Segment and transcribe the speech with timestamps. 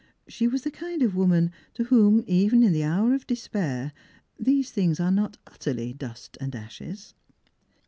[0.27, 3.91] She was the kind of woman to whom even in the hour of despair
[4.39, 7.13] these things are not utterly dust and ashes.